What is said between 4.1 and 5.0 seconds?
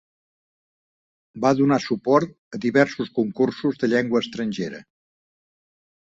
estrangera.